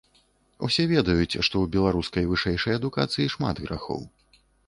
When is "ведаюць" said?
0.93-1.39